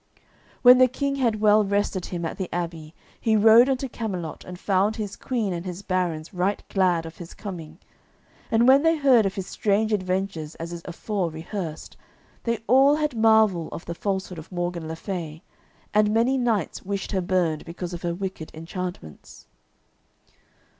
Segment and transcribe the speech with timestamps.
[0.63, 4.57] When the King had well rested him at the abbey, he rode unto Camelot, and
[4.59, 7.77] found his Queen and his barons right glad of his coming.
[8.49, 11.97] And when they heard of his strange adventures as is afore rehearsed,
[12.45, 15.43] they all had marvel of the falsehood of Morgan le Fay,
[15.93, 19.45] and many knights wished her burned because of her wicked enchantments.